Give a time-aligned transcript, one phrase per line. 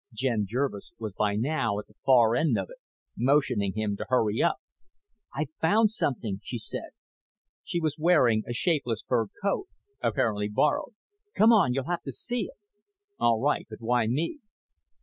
[0.11, 2.77] Jen Jervis was by now at the far end of it,
[3.15, 4.57] motioning him to hurry up.
[5.31, 6.89] "I've found something," she said.
[7.63, 9.67] She was wearing a shapeless fur coat,
[10.01, 10.95] apparently borrowed.
[11.35, 11.75] "Come on.
[11.75, 12.57] You'll have to see it."
[13.19, 14.39] "All right, but why me?"